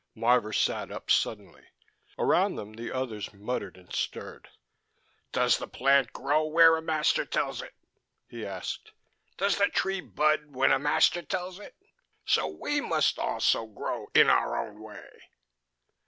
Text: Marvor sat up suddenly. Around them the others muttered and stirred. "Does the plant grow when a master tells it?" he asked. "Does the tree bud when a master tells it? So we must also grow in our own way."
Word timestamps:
Marvor 0.15 0.51
sat 0.51 0.89
up 0.91 1.11
suddenly. 1.11 1.61
Around 2.17 2.55
them 2.55 2.73
the 2.73 2.91
others 2.91 3.31
muttered 3.35 3.77
and 3.77 3.93
stirred. 3.93 4.49
"Does 5.31 5.59
the 5.59 5.67
plant 5.67 6.11
grow 6.11 6.47
when 6.47 6.65
a 6.75 6.81
master 6.81 7.23
tells 7.23 7.61
it?" 7.61 7.75
he 8.27 8.43
asked. 8.43 8.93
"Does 9.37 9.59
the 9.59 9.67
tree 9.67 10.01
bud 10.01 10.55
when 10.55 10.71
a 10.71 10.79
master 10.79 11.21
tells 11.21 11.59
it? 11.59 11.75
So 12.25 12.47
we 12.47 12.81
must 12.81 13.19
also 13.19 13.67
grow 13.67 14.07
in 14.15 14.27
our 14.27 14.67
own 14.67 14.81
way." 14.81 15.07